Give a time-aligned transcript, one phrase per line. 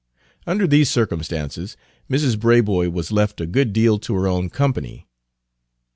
[0.47, 1.77] Under these circumstances,
[2.09, 2.35] Mrs.
[2.35, 5.05] Braboy was left a good deal to her own company.